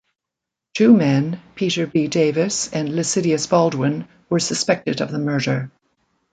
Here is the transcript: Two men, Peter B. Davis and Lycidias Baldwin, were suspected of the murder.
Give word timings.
Two 0.73 0.97
men, 0.97 1.39
Peter 1.53 1.85
B. 1.85 2.07
Davis 2.07 2.73
and 2.73 2.89
Lycidias 2.89 3.47
Baldwin, 3.47 4.07
were 4.31 4.39
suspected 4.39 4.99
of 4.99 5.11
the 5.11 5.19
murder. 5.19 5.69